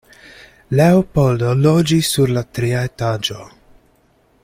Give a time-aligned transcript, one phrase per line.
[0.79, 3.39] Leopoldo loĝis sur la tria etaĝo.